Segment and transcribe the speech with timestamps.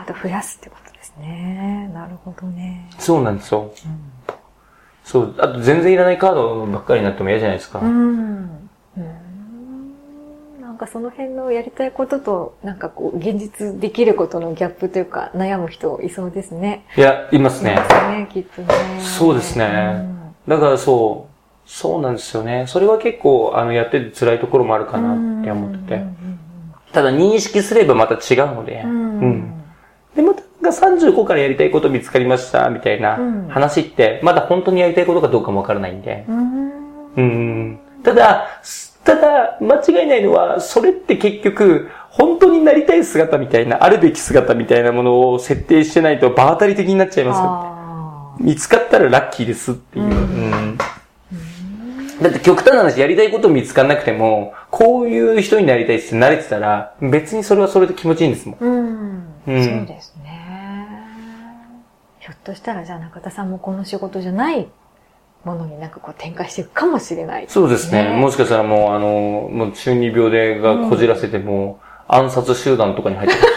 [0.00, 1.90] ああ、増やすってことですね。
[1.92, 2.88] なるほどね。
[2.98, 3.72] そうなんですよ。
[5.04, 5.34] そう。
[5.38, 7.80] あと全然いらないカードばっかりになっても嫌じゃないですか。
[7.80, 7.88] うん。
[7.88, 9.30] うん
[10.60, 16.86] なんかその辺のやりたいことと、なんかこう、現実できることのギャップというか、悩む人いそうですね。
[16.96, 17.76] いや、いますねい。
[17.76, 18.68] ますね、きっとね。
[19.00, 20.06] そうですね
[20.46, 22.66] だからそう、そうなんですよね。
[22.68, 26.04] それは結構、あの、やってて辛いところもあるかなって思ってて。
[26.92, 28.82] ただ認識すればまた違うので。
[28.84, 29.20] うん。
[29.20, 29.59] うん。
[30.16, 36.24] うんで、また35からやりたいこと見つかりました、みたいなうん話って、まだ本当にやりたいことかどうかもわからないんで。
[36.28, 36.72] うん。
[37.16, 37.80] うん。
[38.02, 38.46] ただ、
[39.04, 47.42] ただ、間違いないのは、それって結局、本当になりたい姿みたいな、あるべき姿みたいなものを設定してないと場当たり的になっちゃいますよ。
[47.44, 50.04] あ見つかったらラッキーですっていう。
[50.04, 50.78] うんうん
[52.22, 58.58] だって極端な話、やりたいこと見つかんなくても、こういう人になりたいって慣れてたら、別にそれはそれで気持ちいいんですもん。
[58.60, 58.66] あ。
[58.66, 59.29] うん。
[59.46, 60.40] うんそうですね。
[62.20, 64.68] ひょっとしたら、じゃあ中田さんもこの仕事じゃない
[65.44, 67.46] ものになんかこう展開していくかもしれない。
[67.48, 68.04] そうですね。
[68.04, 73.40] ねもしかしたらもう、あの、もう中二病でがこじらせても、暗殺集団とかに入ってる。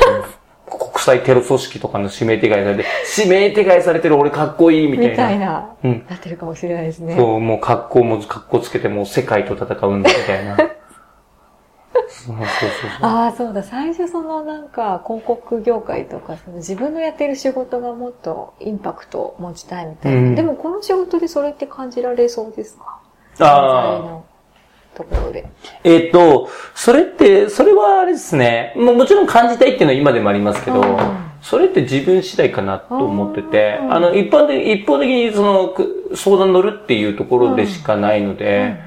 [0.66, 2.86] 国際テロ組織とかの指名手配されて、
[3.18, 5.12] 指名手配されてる俺かっこいいみたいな。
[5.12, 6.06] みたいな、うん。
[6.10, 7.16] なってるかもしれないですね。
[7.16, 10.58] そう、もう格好も格好つけてもう世界と戦うんだみたいな。
[13.02, 13.64] ああ、そうだ。
[13.64, 20.20] 最初そのなんか広告業界とか、その自分のやってる仕事がもっとインパクトを持ちたいみたいな。
[20.20, 23.00] うんでもこの仕事でそれって感じられそうですか？
[23.40, 24.34] ああ。
[24.96, 25.50] ところで。
[25.84, 28.74] えっ、と、それって、それはあれですね。
[28.78, 38.78] もうもちろん感じたいっていうのは今でもありますけど、うんそれって自分次第かなと思ってて、うんあの、一般的、一方的にその、く相談乗るっていうところでしかないので、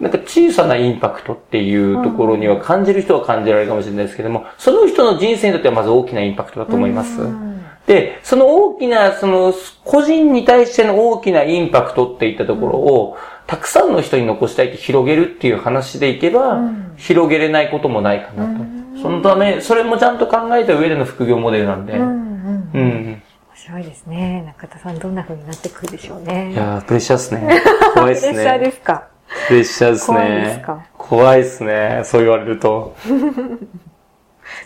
[0.00, 7.20] なんか小さなインパクトっていうところには感じる人は感じられるかもしれないですけども、その人の人生にとってはまず大きなインパクトだと思います。
[7.20, 7.50] うん
[7.86, 9.52] で、その大きな、その、
[9.84, 13.16] 個人に対しての大きなインパクトっていったところを、
[13.48, 18.50] たくさんの人に残したいって広げるっていう話でいけば、うん広げれないこともないかなと。
[18.50, 21.94] うんそのため、それもちゃんと考えた上での副業モデルなんで。
[21.94, 23.22] うんうんう面ん。
[23.56, 24.44] 白いですね。
[24.46, 26.52] 中田さんどんな風になってくるでしょうね。
[26.52, 27.62] いやー、プレッシャーですね。
[27.94, 28.72] 怖いですプレッシャーでね。
[28.72, 29.09] すか？
[29.48, 30.62] プレッシャーです怖いですね。
[30.64, 30.86] か？
[30.98, 32.00] 怖いですね。
[32.04, 32.94] そう言われると。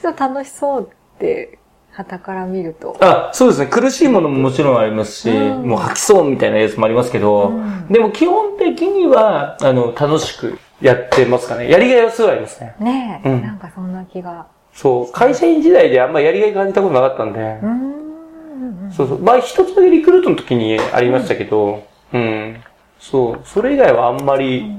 [0.03, 1.59] でも楽しそうって、
[1.93, 2.97] 旗から見ると。
[3.01, 3.67] あ、そうですね。
[3.67, 11.71] 苦しいものももちろんありますし、うんもう吐きそうみたいなやつもありますけど、うんでも基本的には、あの、楽しくやってますかね。
[11.71, 12.75] やりがいはすごいありますね。
[12.81, 14.47] ねえ、うんなんかそんな気が。
[14.73, 15.13] そう。
[15.13, 18.91] 会社員時代であんまやりがい感じたことなかったんで、うーん。
[18.91, 19.19] そうそう。
[19.21, 22.57] まあ一つだけリクルートの時にありましたけど、うん。
[22.99, 23.41] そう。
[23.45, 24.71] それ以外はあんまり、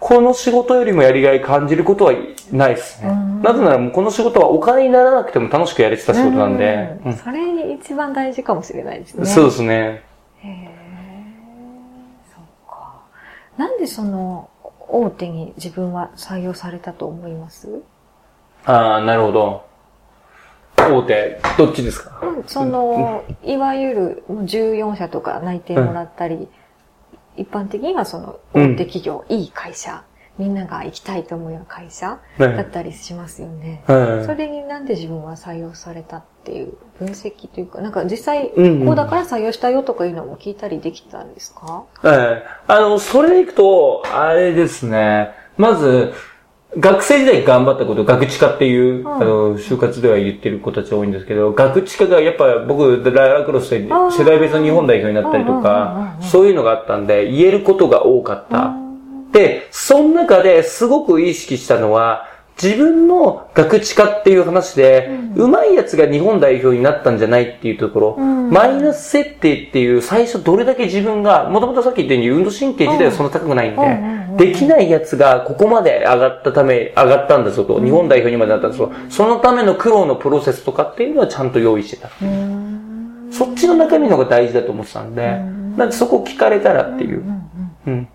[0.00, 2.12] この仕事よりもやりがい感じることは
[2.50, 3.10] ないですね。
[3.10, 9.20] うんなぜならもうこの仕事はお金にならなくても楽しくやれてた仕事なんで、うんそれに一番大事かもしれないですね。
[9.20, 10.02] うんそうですね。
[10.38, 10.70] へえ、
[12.32, 13.00] そうか。
[13.56, 14.48] なんでその
[14.88, 17.82] 大手に自分は採用されたと思います？
[18.64, 19.64] ああ、なるほど。
[20.76, 22.20] 大手、どっちですか？
[22.22, 26.48] うんその、いわゆるもう14社とか内定もらったり、
[27.36, 30.02] 一般的にはその大手企業、いい会社、
[30.38, 33.82] みんなが行きたいと思うような会社ねだったりしますよね。
[33.86, 41.84] はいそれになんで自分は採用されたっていう分析というか、なんか実際、こうだから採用したよとかいうのも聞いたりできたんですか？
[42.02, 42.42] はい。
[42.66, 45.30] あの、それでいくと、あれですね。
[45.58, 46.12] まず、
[46.78, 49.08] 学生時代頑張ったこと、学知化っていう、ん。
[49.08, 58.74] あの、就活では言ってる子たち多いんですけど、学知化がやっぱ僕、ララクロスで世代別の日本代表になったりとかう、んそういうのがあったんで、言えることが多かった。
[59.32, 62.28] で、その中ですごく意識したのは、
[62.62, 68.50] 自分の学知化っていう話で、うまいやつが日本代表になったんじゃないっていうところ、うん。
[68.50, 78.92] マイナス設定っていう最初どれだけ自分が、もともとさっき言ったように運動神経自体はそんな高くないんうんうんうんで、できないやつがここまで上がったため、上がったんだぞと、日本代表にまでなったんだぞ。
[79.08, 82.08] そのための苦労のプロセスとかっていうのはちゃんと用意してた。
[83.30, 85.76] そっちの中身の方が大事だと思ってたんで、ん。
[85.76, 87.22] なんでそこ聞かれたらっていう。
[87.86, 87.90] う。
[87.90, 88.08] ん。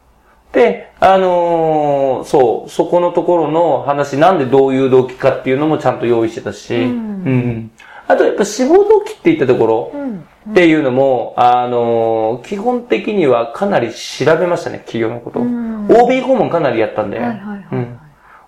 [0.54, 6.92] で、あのーそう、そこのところの話、なんでどういう動機かっていうのもちゃんと用意してたし、うん。
[6.92, 7.72] うん
[8.10, 10.26] あとやっぱ志望動機って言ったところうん。
[10.52, 15.40] っていうのも、あのー基本的にはかなり調べましたね、企業のこと。
[15.40, 17.68] うん OB 訪問かなりやったんで、はいはいはいはい。
[17.72, 18.00] うん。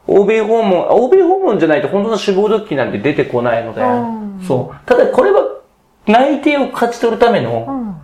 [0.08, 4.46] OB 訪問、OB 訪問じゃないと本当の志望動機なんて出てこないので、うん。
[4.46, 4.86] そう。
[4.86, 5.42] ただこれは
[6.08, 7.96] 内定を勝ち取るための、うん。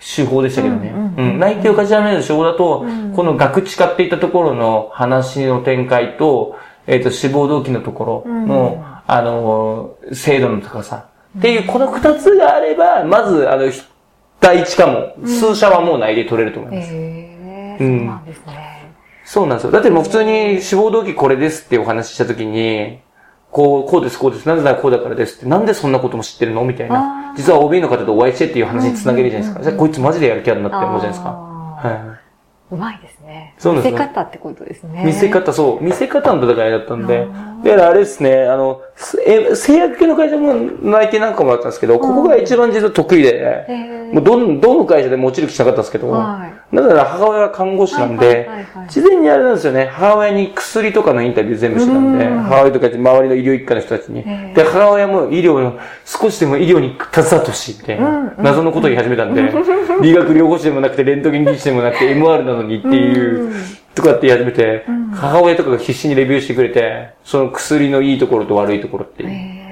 [0.00, 0.90] 手法でしたけどね。
[0.90, 1.14] ううんん。
[1.16, 1.38] うん。
[1.38, 3.12] 内定を勝ち取る手法だと、うん。
[3.14, 6.56] この学知化っていったところの話の展開と、
[6.86, 11.06] えっ、と、志望動機のところの、あの、精度の高さ。
[11.38, 13.64] っていう、この二つがあれば、まず、あの、
[14.40, 16.90] 第一かも、数社はもう内で取れると思います。
[16.92, 18.73] へ、そうなんですね。
[19.24, 19.70] そうなんですよ。
[19.70, 23.00] だってもう普通に志望動機これですってお話ししたときに、
[23.50, 24.46] こう、こうです、こうです。
[24.46, 25.46] なぜならこうだからですって。
[25.46, 27.32] なんでそんなことも知ってるのみたいな。
[27.36, 29.62] 実は OB の方とお会いしてっていう話につなげるじゃないですか。
[29.62, 31.30] じゃあこいつマジでやる気あるなって思うじゃないですか。
[31.30, 32.13] はい。
[32.70, 33.54] うまいですね。
[33.58, 35.04] そうです、ね、見せ方ってことですね。
[35.04, 35.84] 見せ方、そう。
[35.84, 37.28] 見せ方の戦いだったんで。
[37.64, 38.82] だからあれですね、あの、
[39.26, 43.66] え製薬系の会社も内定なんかもあったんですけど、ここが一番実は得意で、
[44.12, 48.48] もうど、どの会社でも落ちる気しなかったんですけど、はい、だから母親は看護師なんで、
[48.88, 54.22] 事前にあれなんですよね、母親に薬とかのインタビュー全部してたんで、母親とか周りの医療一家の人たちに。
[54.54, 59.42] で、母親も医療の、少しでも医療に携わってほしいみたいな、謎のことを言い始めたんで、
[60.02, 63.52] 理学療法士でもなくて、レントゲン技師でもなくて、MR なのにっていう、
[63.94, 64.84] とかって言い始めて、
[65.14, 69.28] 母親とかが必死にレビューしてくれて、その薬のいいところと悪いところっていう。
[69.30, 69.64] へ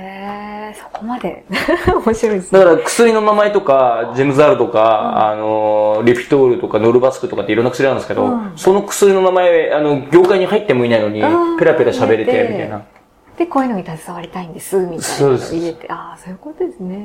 [0.75, 1.45] そこまで
[2.05, 2.59] 面白いですね。
[2.59, 11.21] だから薬の名前とか、ジェムザールとか、あの、リピトールとか、ノルバスクとかっていろんな薬あるんですけど、その薬の名前、あの、業界に入ってもいないのに、
[11.59, 12.83] ペラペラ喋れて、みたいな。
[13.37, 15.03] で、こういうのに携わりたいんです、みたいな。
[15.03, 15.57] そうです。
[15.57, 16.99] 入れて、ああ、そういうことですね。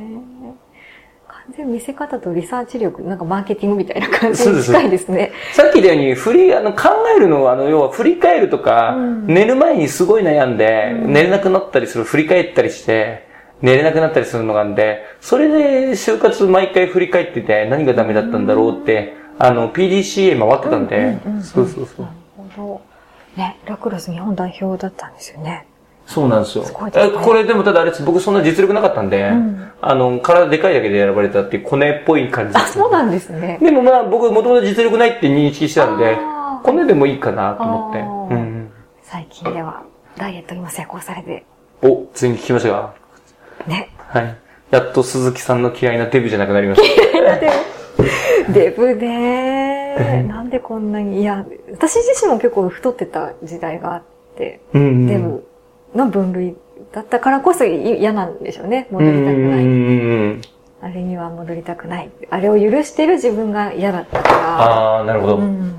[1.47, 5.31] 全然見せ方とリサーチ力、なんかマーケティングみたいな感じに近いですね。
[5.53, 13.27] さっき言ったように、振り、あの、考えるのは、あの、要は振り返るとか、うん、寝る前にすごい悩んで、うん、寝れなくなったりする、振り返ったりして、
[13.61, 22.05] 寝れなくなったりするのがあるんで、それで就活毎回振り返ってて、何がダメだったんだろうって、うん、あの、PDCA 回ってたんで、そうそうそう。
[22.05, 22.81] なるほ
[23.35, 23.41] ど。
[23.41, 25.66] ね、ラクロス日本代表だったんですよね。
[26.07, 26.63] そうなんですよ。
[26.63, 26.77] すね、
[27.21, 28.03] これでもただあれです。
[28.03, 33.59] 僕そんな実力なかったんで、うん、あの、体でかいだけで選ばれたっていうコネっぽい感じです、あ、そうなんですね。
[33.61, 36.17] でもまあ僕もともと実力ないって認識してたんで、
[36.63, 37.99] コネでもいいかなと思って。
[38.35, 38.71] うん、
[39.03, 39.83] 最近では
[40.17, 41.45] ダイエットにも成功されて。
[41.81, 42.93] お、ついに聞きましたが。
[43.67, 43.89] ね。
[43.97, 44.37] はい。
[44.71, 47.17] やっと鈴木さんの嫌いなデブじゃなくなりました。
[47.17, 47.51] 嫌いなデ
[48.47, 48.53] ブ。
[48.53, 54.03] デブねなんでこんなに、いや、私自身も結構太ってた時代があっ
[54.37, 55.46] て、うんうん、デブ
[55.97, 56.55] の分類
[56.93, 58.87] だったからこそ嫌なんでしょうね。
[58.91, 60.57] 戻りたくない。
[60.79, 62.11] あれには戻りたくない。
[62.29, 64.61] あれを許してる自分が嫌だったから。
[64.61, 65.37] ああ、なるほど。
[65.37, 65.75] うん、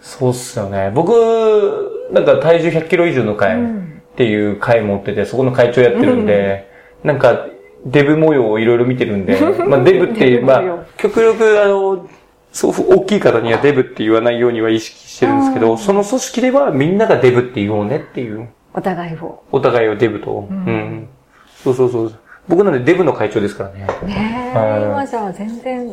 [0.00, 0.92] そうっすよね。
[0.94, 3.64] 僕、なんか体重100キロ以上の会っ
[4.16, 6.68] ていう会持ってて、そこの会長やってるんで、
[7.02, 7.46] うん、なんか、
[7.86, 10.62] デブ模様をいろいろ見てるんで、 まあデブって、まあ、
[10.96, 12.06] 極力あの、
[12.52, 18.48] そう、大きい方にはデブって言わないようには意識してるんですけど、その組織ではみんながデブって言おうねっていう。
[18.74, 19.42] お互いを。
[19.52, 20.46] お互いをデブと。
[20.50, 20.66] うん。
[20.66, 21.08] うん、
[21.62, 22.12] そうそうそう。
[22.48, 23.86] 僕なんでデブの会長ですからね。
[24.04, 25.92] ねえ、今じゃ全然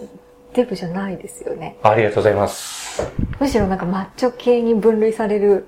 [0.53, 1.77] デブじゃないですよね。
[1.81, 3.09] ありがとうございます。
[3.39, 5.67] むしろなんかマッチョ系に分類される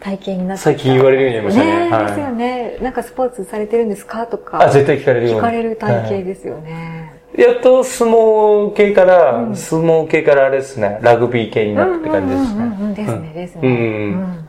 [0.00, 1.90] 体型になって最近言われるようになりましたね。
[1.90, 2.78] ね、はい、ですよね。
[2.80, 4.62] なんかスポーツされてるんですかとか。
[4.62, 7.12] あ、絶対聞かれるよ聞かれる体型ですよね。
[7.36, 12.94] はい、やっと相撲系から、うん、相撲系からあれですね、ラグビー系になって感じですね。
[12.94, 13.60] ですね、ですね。
[13.62, 14.48] うん。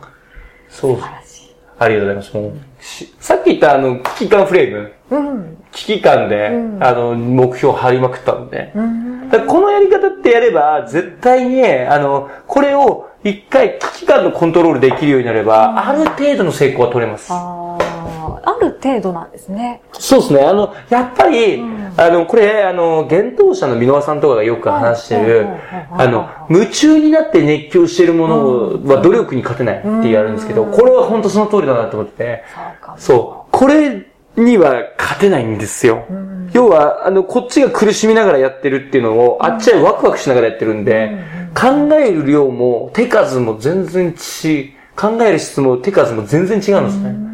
[0.70, 0.96] そう。
[0.96, 1.25] 素晴らしい。
[1.78, 2.38] ありがとうございます。
[2.38, 2.54] もう
[3.20, 4.92] さっき言ったあの、危機感フレーム。
[5.12, 8.72] うん、危機感で、うん、あの、目標を張りまくったんで。
[8.76, 17.28] うん、このやり方ってやれば、絶対に、あの、これを一回危機感のコントロールできるようになれば、ある程度の成功は取れます。
[17.32, 17.78] あ
[18.66, 19.82] る程度なんですね。
[19.94, 20.42] そうですね。
[20.42, 25.48] あの、やっぱり、うん、あの、これ、あの、幻冬者の箕輪さんとかがよく話してる、
[25.92, 32.44] あの、夢中になって熱狂してるものは努力に勝てないってやるんですけど、これは本当その通りだなと思って、
[32.98, 33.52] そう。
[33.52, 34.06] これ
[34.36, 36.06] には勝てないんですよ。
[36.54, 41.18] 要は、あの、こっちが苦しみながらやってるっていうのを、あっちはワクワクしながらやってるんで、
[41.54, 47.25] 考える量も手数も全然違考える質も手数も全然違うんですね。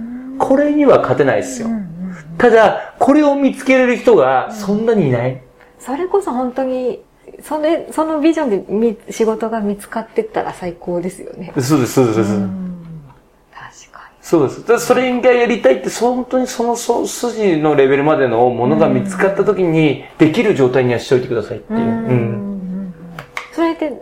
[0.42, 1.70] これには勝てないですよ。
[2.40, 5.40] ただ、これを見つけれる人がそんなにいない。
[5.78, 7.04] それこそ本当に、
[7.44, 11.54] それ、そのビジョンで仕事が見つかってったら最高ですよね。
[11.60, 12.40] そうです、そうです、そうです。
[13.88, 14.16] 確かに。
[14.22, 14.68] そうです。
[14.68, 21.80] だそれがやりたいって、本当にその筋のレベルまでのものが見つかった時に、できる状態にはしておいてくださいっていう。
[21.80, 22.94] うん。
[23.54, 23.94] それって、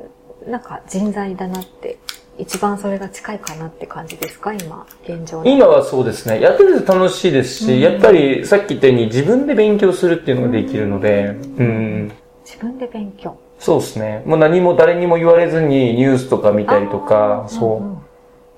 [0.48, 1.98] なんか人材だなって
[2.40, 4.54] 一番それが近いかなって感じですか？
[4.54, 6.42] 今、現状今はそうですね。
[6.42, 12.12] やってて楽しいですし、うん、やっぱりさっき言ったように自分で勉強するっていうのができるので、うん。
[12.46, 14.24] 自分で勉強そうですね。
[14.26, 17.70] もう何も誰にも言われずにニュースとか見たりとか、そう。
[17.78, 18.00] うんうん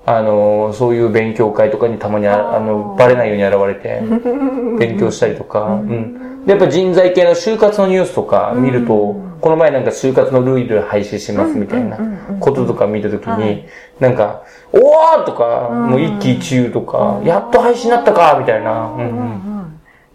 [0.04, 4.02] あの、そういう勉強会とかにたまにあの、バレないように現れて、
[4.76, 6.44] 勉強したりとか、うん。
[6.44, 11.98] で、やっぱ人材系の就活のニュースとか見ると、この前なんか就活のルール廃止しますみたいな
[12.38, 13.64] こととか見たときに、
[13.98, 18.96] なんか、おーとか、もう一喜一憂とか、やっと廃止になったかみたいな。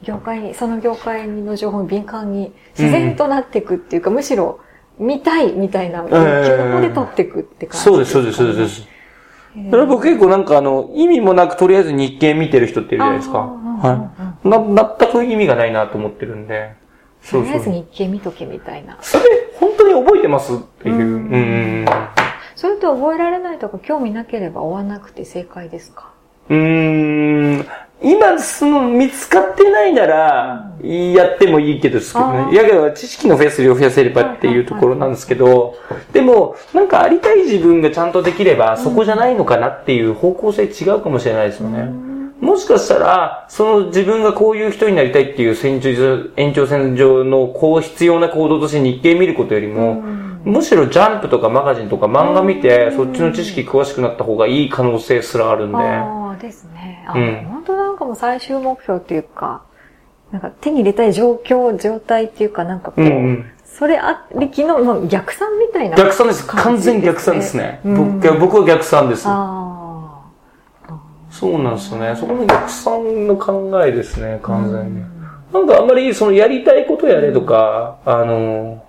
[0.01, 4.61] 業界、その業界の情報に敏感に自然となっていくっていうか、むしろ
[4.97, 8.87] 見たいみたいな気持で取っていくって感じ、そうです、そうです、そうです。
[9.69, 13.39] それ僕結構なんかあの、意味もなくとりあえず日経見てる人っているじゃないですか。
[13.39, 14.11] は
[14.45, 14.47] い。
[14.47, 16.86] な、全く意味がないなと思ってるんで。
[17.29, 18.97] とりあえず日経見とけみたいな。
[19.01, 19.23] それ、
[19.59, 20.95] 本当に覚えてますっていう。
[20.95, 21.85] うん。
[22.55, 26.11] それって覚えられないとか興味なければ追わなくて正解ですか？
[26.49, 27.65] うーん。
[27.99, 32.05] 今、その、見つかってないなら、やってもいいけどね。
[32.51, 35.75] いやけど、知識のフェス量増やせればっていうところなんですけど、
[36.13, 41.89] でも、なんかありたい自分がちゃんとできれば、そこじゃないのかなっていう方向性違うかもしれないですよね。
[42.39, 45.57] もしかしたら、その自分がこういう人になりたいっていう
[46.35, 50.01] 延長線上のこう必要な行動として日経見ることよりも、
[50.43, 55.77] むしろジャンプとかマガジンとか漫画見て、そっちの知識詳しくなった方がいい可能性すらあるんで。
[55.77, 57.03] ああ、ですね。
[57.07, 59.63] あ、うん、本当なんかもう最終目標っていうか、
[60.31, 66.47] なんか手に入れたい状況、状態っていうかなんかこう、うんうんそれありきの、まあ、逆算みたいな、逆算です。
[66.47, 67.79] 完全逆算ですね。
[67.85, 69.27] うん、僕僕は逆算です。
[71.39, 72.15] そうなんですよね。
[72.15, 75.01] そこの逆算の考えですね、完全に。
[75.53, 78.83] なんかあんまりそのやりたいことやれとか、あの、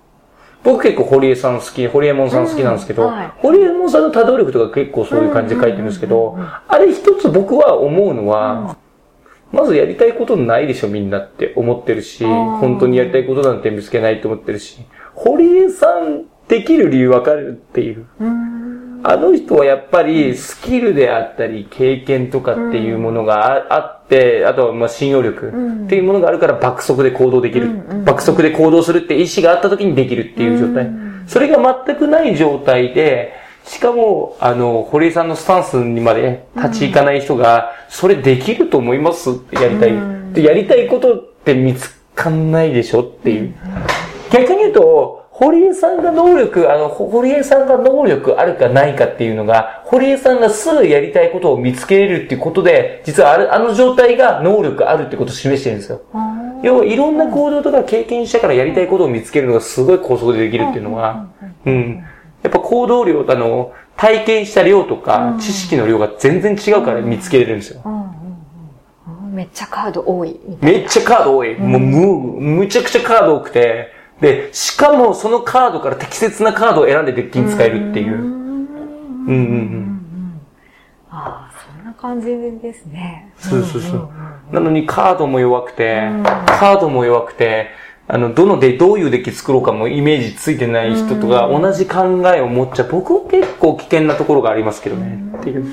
[0.63, 6.37] 僕結構堀江さん好き、堀江門さん好きなんですけど、うんはい、堀江門さんの多動力とか結構そういう感じで書いてるんですけど、
[6.67, 8.75] あれ一つ僕は思うのは、
[9.51, 14.79] まずやりたいことないでしょみんなって思ってるし、本当にやりたいことなんて見つけないと思ってるし、
[15.13, 18.05] 堀江さんできる理由わかるっていう。
[19.01, 25.49] あの人はやっぱりスキルであったり経験とかっていうものがあって、あとはまあ信用力
[25.85, 27.69] っていうものがあるから爆速で行動できる。
[28.03, 30.89] 爆速で行動するって意思があった時にできるっていう状態。
[31.27, 39.29] それが全くない状態で、しかも、あの、堀井さんのスタンスにまで立ち行かない人が、それできると思います？
[39.31, 39.93] ってやりたい。
[40.33, 43.01] で、やりたいことって見つかんないでしょ？
[43.01, 43.53] っていう。
[44.31, 44.58] 逆に
[45.39, 56.01] 堀江さんが能力、あの、堀江さんが能力あるかないかっていうのが、堀江さんがすぐやりたいことを見つけれるっていうことで、実はあれあの状態が能力あるってことを示してるんですよ。
[56.61, 61.29] 要はいろんな行動とか経験したからやりたいことを見つけるのがすごい高速でできるっていうのは、
[61.65, 62.03] うん。
[62.43, 67.81] やっぱ行動量、あの、体験した量とか、知識の量が全然違うから見つけれるんですよ。
[69.31, 71.55] めっちゃカード多いめっちゃカード多い。
[71.55, 78.15] もう、む、むちゃくちゃカード多くて、で、しかもそのカードから適切なカードを選んでデッキに使えるっていう。
[78.15, 78.21] うん
[79.25, 80.41] うんうん。
[81.09, 83.31] ああ、そんな感じですね。
[83.37, 84.09] そうそうそう。
[84.51, 87.69] なのにカードも弱くて、カードも弱くて、
[88.07, 92.89] あの、どので、どういうデッキ作ろうかもイメージついてない人とか、同じ考えを持っちゃう。
[92.91, 95.23] 僕は結構危険なところがありますけどね。
[95.37, 95.65] っていう。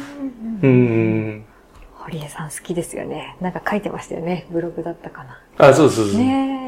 [0.62, 1.44] うん。
[1.94, 3.36] 堀江さん好きですよね。
[3.40, 4.46] なんか書いてましたよね。
[4.50, 5.68] ブログだったかな。
[5.68, 6.20] あ、そうそうそう。
[6.20, 6.65] ね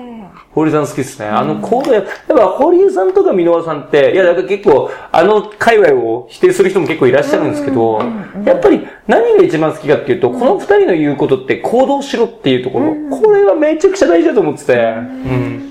[0.53, 1.27] 堀江さん好きですね。
[1.27, 8.01] あの行動や、やっぱ堀江さんとか箕輪さんって、いや、だから結構、あの界隈を否定する人も結構いらっしゃるんですけど、
[8.45, 15.65] やっぱり何が一番好きかっていうと、この二人の言うことって行動しろっていうところ、これはめちゃくちゃ大事だと思ってて、うん。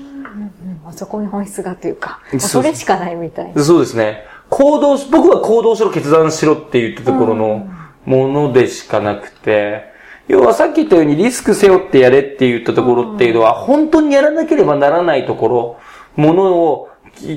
[0.92, 3.62] そこに本質がというか、それしかないみたいな。
[3.62, 4.24] そうですね。
[4.48, 7.68] 行動僕は行動しろ、決断しろって言ったところの、
[8.08, 9.97] ものでしかなくて、
[10.28, 15.76] 要はさっき言ったようにリスク背負ってやれって言ったところっていうのは、本当にやらなければならないところ、
[16.16, 16.88] ものを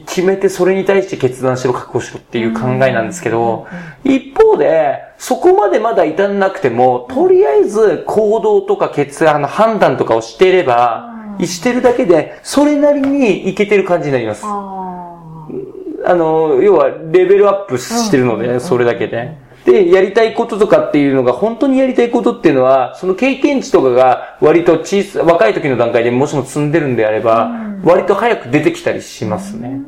[0.05, 3.65] 決めてそれに対して決断しろ、確保しろっていう考えなんですけど、
[4.03, 14.43] 一方で、そこまでまだ至らなくても、とりあえず行動とか決断、判断とかをしていれば、してるだけで、それなりにいけてる感じになります。
[14.45, 19.37] あの、要はレベルアップしてるので、それだけで。
[19.65, 27.51] で、やりたいこととかっていうのが、本当にやりたいことっていうのは、その経験値とかが割と小さ、若い時の段階でもしも積んでるんであれば、
[27.83, 29.81] 割と早く出てきたりしますね。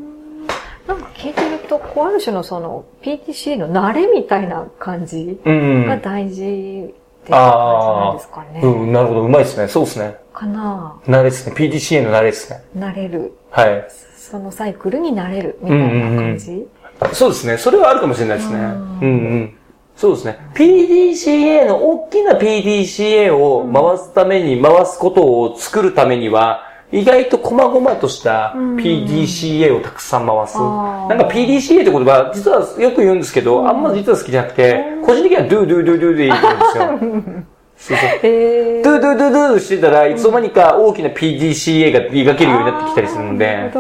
[0.88, 8.62] なんか聞いてると、こうある種のその PTCA の慣れみたいな感じが大事って感じなんですかね。
[8.62, 9.22] うん、うん、なるほど。
[9.22, 9.68] うまいですね。
[9.68, 10.18] そうですね。
[10.34, 11.56] かな慣れですね。
[11.56, 12.64] PTCA の慣れですね。
[12.78, 13.34] 慣れる。
[13.50, 13.88] はい。
[14.16, 16.70] そのサイクルに慣れるみたいな感じ、うんうん
[17.10, 17.58] うん、そうですね。
[17.58, 18.58] それはあるかもしれないですね。
[18.58, 19.58] うんうん
[20.04, 20.38] そうですね。
[20.54, 30.58] PDCA の、大きな PDCA を回すために、回すことを作るためには、意外と細々とした PDCA をたくさん回す。
[30.58, 37.46] なんか PDCA って言葉、実はよく言うんですけど、あんま実は好きじゃなくて、個人的には do do do do でいいと思うんで
[37.78, 37.96] すよ。
[37.96, 38.10] そうそう。
[38.24, 43.72] えー、ドゥドゥドゥドゥしてたらいつの間にか大きな PDCA が描けるようになってきたりするので。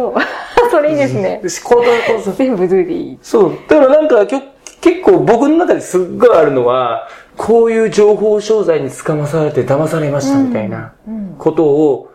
[0.72, 1.42] それれいいですね。
[2.38, 3.20] 全部ドゥでいい。
[3.22, 3.58] そう。
[3.68, 4.52] だからなんか、結
[5.02, 10.94] 構僕の中ですっごいあるのは、こういう情報商材に捕まされて騙されましたみたいな
[11.38, 12.10] ことを、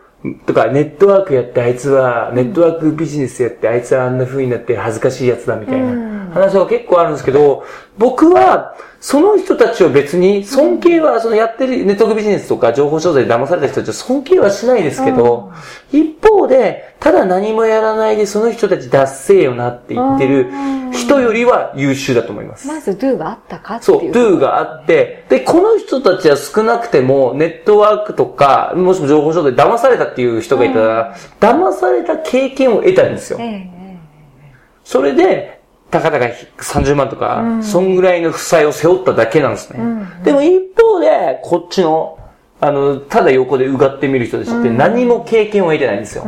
[0.47, 7.65] とか、ネットワークやってあいつは、ネットワークビジネスやってあいつはあんな風になって恥ずかしいやつだみたいな話が結構あるんですけど、
[7.99, 15.53] 僕は、その人たちを別に、尊敬は、そのやってるネットワークビジネスとか情報商材で騙された人たちを尊敬はしないですけど、
[15.93, 20.51] 一方で、ただ何もやらないでその人たち脱せよなって言ってる
[20.93, 22.67] 人よりは優秀だと思います。
[22.67, 24.01] まず do があったかっていう。
[24.01, 33.41] そう、do があって、で、この人たちは少なくてもネットワークとか、もしも情報商材で騙されたっていう人がいたら、騙された経験を得たんですよ。
[34.85, 35.58] それで、
[35.91, 36.27] たかだか
[36.59, 39.81] 30万とか、うん、そんぐらいの負債を背負っただけなんですね。
[39.81, 42.19] うん、でも一方で、こっちの、
[42.61, 46.27] あの、ただ横でうがってみる人たちって何も経験を得てないんですよ。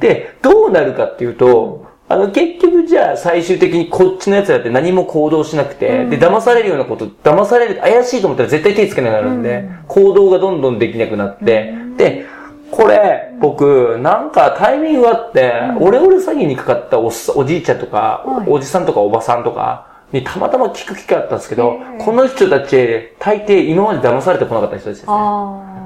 [0.00, 12.26] で、どうなるかっていうと、あの、結局じゃあ最終的にこっちのやつだって何も行動しなくて、で、騙されるようなこと、騙される、怪しいと思ったら絶対手つけなくなるんで、行動がどんどんできなくなって、で、
[12.74, 25.12] これ、僕、なんかタイミングあって、オレオレ詐欺にかかったおおじいちゃんとか、おじさんとかおばさんとか、にたまたま聞く機会あったんですけど、この人たち、大抵今まで騙されてこなかった人たちですね。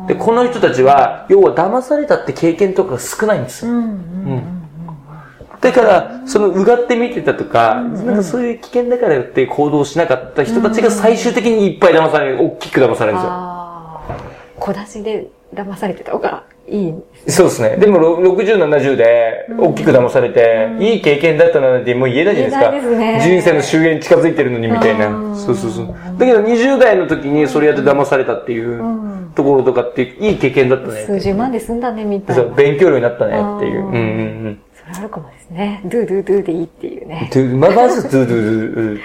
[0.08, 3.72] で、この人たちは、要は騙されたって経験とか少ないんですよ。
[3.72, 4.42] うん。
[5.60, 13.58] だから、そのうがって見てたとか、なんかそういう危険だからよって行動しなかった人たちが最終的にいっぱい騙される、大きく騙されるんですよ。
[14.58, 16.94] 小出しで騙されてた方がいい、
[17.26, 17.76] そうですね。
[17.76, 22.90] でも60、70で大きく騙されて、うん、いい経験だったなんてもう言えないじゃないですか。
[22.90, 25.08] すね、人生の終焉近づいてるのにみたいな。
[25.34, 25.94] そうそうそう。
[26.18, 31.04] だけど20代の時にそれやって騙されたっていうところとかっていい経験だったね。
[31.06, 32.42] 数十万で済んだねみたいな。
[32.42, 33.86] そう、勉強量になったねっていう。
[33.86, 34.00] うんうんう
[34.50, 34.60] ん。
[34.74, 35.80] それあるかもですね。
[35.84, 37.30] ドゥドゥドゥでいいっていうね。
[37.32, 39.00] ドゥ、まずドゥドゥドゥ。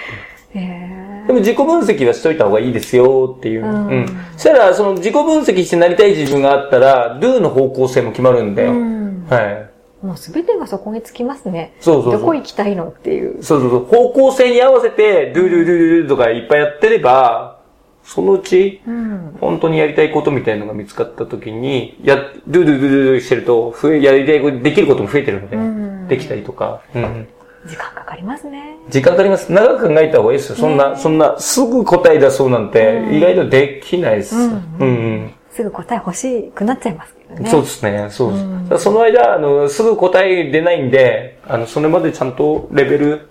[1.26, 3.64] でも自己分析はしといた方がいいですよっていう。
[3.64, 3.88] うん。
[3.88, 8.66] うん、そしたら、その自己分析してなりたい自分があったら、do の方向性も決まるんで。
[8.66, 9.70] うん、はい。
[10.04, 11.74] もうすべてがそこにつきますね。
[11.80, 13.42] そうそうどこ行きたいのっていう。
[13.42, 13.84] そうそうそう。
[13.84, 17.60] 方向性に合わせて、ドゥドゥドゥドゥとかいっぱいやってれば、
[18.02, 26.82] そのうち、うん、本当にやりたいことみたいのが見つかった時に、や、ドゥドゥドゥドゥしてると、増え、やりたいこと、できることも増えてるので、うん、できたりとか。
[26.94, 27.26] うん
[27.66, 28.76] 時間かかりますね。
[28.90, 29.50] 時間かかります。
[29.50, 30.56] 長く考えた方がいいですよ。
[30.56, 34.36] そんな、そんな、すぐ答え出そうなんて、意外とできないです。
[34.36, 37.50] うん、うん、すぐ答え欲しくなっちゃいますけどね。
[37.50, 38.06] そうですね。
[38.10, 38.32] そう
[38.68, 38.84] です。
[38.84, 43.28] その間、あの、すぐ答え出ないんで、あの、それまでちゃんとレベル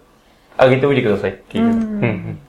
[0.59, 1.65] 上げておいてくださいっていう。
[1.65, 2.39] うんうん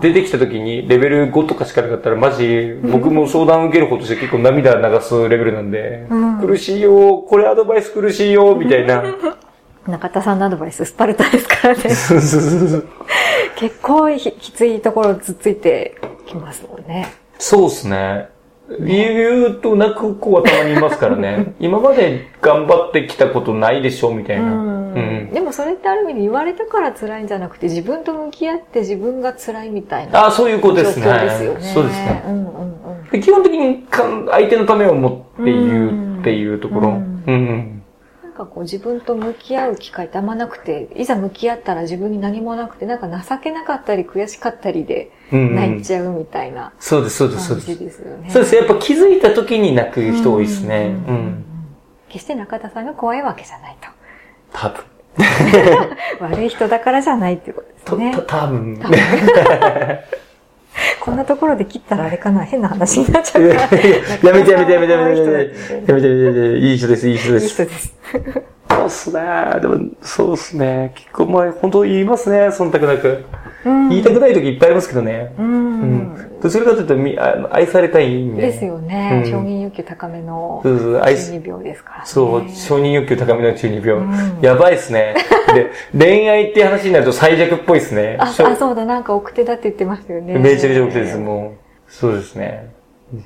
[0.00, 9.02] 出てきた時にレベル5とかしかなかったらマジ僕も相談受けることして結構涙流すレベルなんで、うん、苦しいよ、これアドバイス苦しいよ、みたいな。
[9.90, 11.82] 中田さんのアドバイススパルタですからね。
[13.56, 17.12] 結構きついところつっついてきますもんね。
[17.38, 18.28] そうですね。
[18.78, 21.54] 言うと泣く子はたまにいますからね。
[21.58, 24.44] 今まで頑張ってきたことないでしょみたいな。
[24.44, 30.26] うん、うん、でもそれってある意味で言われたから辛いんじゃなくて自分と向き合って自分が辛いみたいな。
[30.26, 31.06] あそういうことですね。
[31.06, 31.60] ですよね。
[31.60, 32.22] そうですね。
[32.26, 32.44] うんうん
[33.12, 36.88] うん、基本的に相手のためを思って言うっていうところ。
[36.88, 37.79] うん、うん
[38.44, 47.78] かこう自分と向き合う機会ってあんまなくて、いざ向き合ったら自分に何もなくて、なんか情けなかったり悔しかったりで泣いちゃうみたいな、そうです、そうです、そうです。
[47.78, 48.30] ですよね。
[48.30, 48.54] そうです。
[48.54, 50.96] やっぱ気づいた時に泣く人多いですね。
[51.08, 51.44] うん。
[52.08, 53.88] 決して中田さんが怖いわけじゃないと。
[54.52, 54.84] 多分。
[56.20, 58.12] 悪い人だからじゃないってことですね。
[58.14, 58.80] た、多分。
[61.00, 62.44] こんなところで切ったらあれかな？
[62.44, 63.60] 変な話になっちゃうから。
[63.62, 63.68] や
[64.34, 65.84] めてやめてやめてやめてやめて。
[65.86, 66.58] やめてやめて。
[66.58, 67.44] いい人です、いい人です。
[67.44, 67.94] いい人です。
[68.70, 69.20] そうっすね。
[69.60, 70.92] でも、そうっすね。
[70.94, 73.24] 結構、まあ、本当言いますね、忖度なく。
[73.64, 75.34] 言いたくない時いっぱいありますけどね。
[75.38, 76.38] うん。
[76.40, 78.42] どちらかというと愛されたいんで。
[78.42, 79.22] ですよね。
[79.26, 84.02] 承認欲求高めの中二病ですから、そう、承認欲求高めの中二病。
[84.40, 85.14] やばいっすね。
[85.52, 88.16] で、恋愛って話になると最弱っぽいっすね。
[88.18, 90.38] あ、そうだ、なんか奥手だって言ってましたよね。
[90.38, 91.92] めちゃくちゃ奥手です、もう。
[91.92, 92.70] そうですね。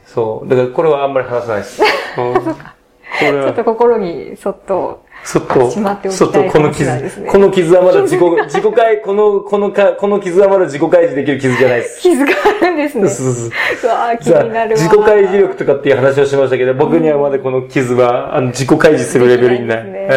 [0.07, 0.49] そう。
[0.49, 1.83] だからこれはあんまり話さないです。
[2.17, 2.75] そうか。
[3.21, 5.71] ちょっと心にそっとそっと、
[6.11, 6.91] そっとこの傷、
[7.33, 12.03] この傷はまだ自己、 自己開、この、このか、この傷はまだ自己開示できる傷じゃないです。
[12.03, 13.09] 傷があるんですね。
[13.09, 13.91] そうそうそう。
[13.91, 19.85] うわ気になる自己開示力とかっていう話をしましたけど、僕にはまだこの傷は、あの、自己開示するレベルにない。
[19.85, 20.17] ね、は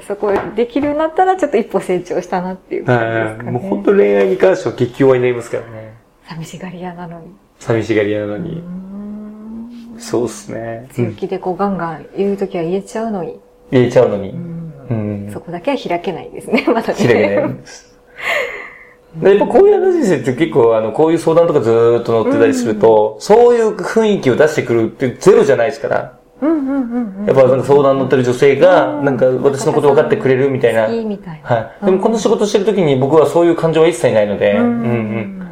[0.00, 0.02] い。
[0.08, 3.50] そこできるようになったら、ちょっと一歩成長したなっていう感じですかね。
[3.50, 5.92] もう本当恋愛に関しては激弱になりますからね。
[6.28, 7.26] 寂しがり屋なのに。
[7.58, 8.62] 寂しがり屋なのに。
[9.98, 10.88] そうっすね。
[10.92, 13.38] 強気でこうガンガン言うときは言えちゃうのに。
[13.70, 14.30] 言えちゃうのに。
[14.88, 16.94] うん、そこだけは開けないですね、 まだね。
[16.94, 17.96] 開けないです。
[19.22, 26.18] やっぱこういう話って結構あの、こういう相談とかずっと載ってたりすると、うん、そういう雰囲気を出してくるってゼロじゃないですから。
[27.26, 30.86] やっぱなんか相談乗ってる女性が、なんか私のこと分かってくれるみたいな。
[30.86, 31.56] いいみたいな。
[31.56, 31.84] はい。
[31.86, 35.46] でもこの仕事してる時に僕はそういう感情は一切ないので、うんうん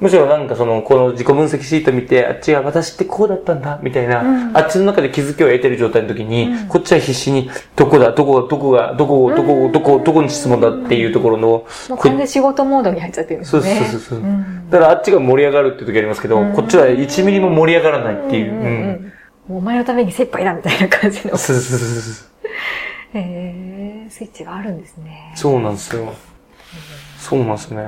[0.00, 13.62] むしろなんかその、この自己分析シート見て、あっちが私ってこうだったんだ、みたいな、うん、あっちの中で気づきを得てる状態の時に、うん、こっちは必死に、どこだ、どこが、どこが、どこ、どこ、どこ、どこに質問だっていうところの、もう完全仕事モードに入っちゃってるんですね。
[13.62, 14.22] そうそうそう。
[14.70, 18.52] だからあっちが盛り上がるって時ありますけど、こっちは1ミリも盛り上がらないっていう。
[18.52, 19.12] うん
[19.48, 21.36] もうお前のために切羽いだみたいな感じの。
[21.38, 22.28] そうそうそうそう。
[23.14, 25.32] えー、スイッチがあるんですね。
[25.34, 26.12] そうなんですよ。
[27.18, 27.82] そうなんですね。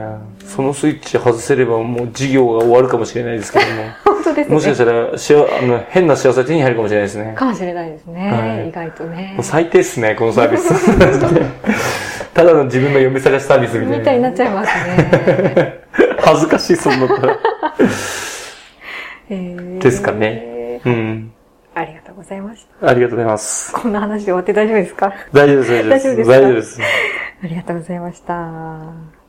[0.44, 3.70] そのスイッチ外せればもう事業が終わるかもしれないですけども。
[4.04, 4.54] 本当ですね。
[4.54, 7.32] もしかしたらしあの変な幸せ手に入るかもしれないですね。
[7.36, 8.30] かもしれないですね。
[8.30, 9.32] はい、意外とね。
[9.36, 10.74] もう最低っすね、このサービス。
[12.34, 13.98] ただの自分の嫁探しサービスみたいな。
[13.98, 15.78] みたいになっちゃいますね。
[16.20, 17.38] 恥ずかしい、そんなったら。
[19.30, 20.80] えー、ですかね。
[20.84, 21.32] うん。
[21.74, 22.88] ありがとうございました。
[22.88, 23.72] ありがとうございます。
[23.72, 25.12] こんな話で終わって大丈夫ですか？
[25.32, 26.28] 大丈夫です、大丈夫です。
[26.30, 26.80] 大丈夫です。
[27.42, 29.19] ありがとうございました。